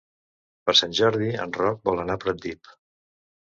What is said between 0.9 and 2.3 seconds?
Jordi en Roc vol anar a